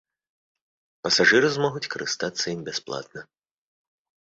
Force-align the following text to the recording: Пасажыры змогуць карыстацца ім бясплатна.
Пасажыры 1.07 1.47
змогуць 1.57 1.91
карыстацца 1.97 2.45
ім 2.55 2.61
бясплатна. 2.73 3.21